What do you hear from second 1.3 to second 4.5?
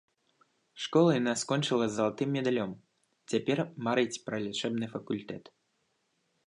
скончыла з залатым медалём, цяпер марыць пра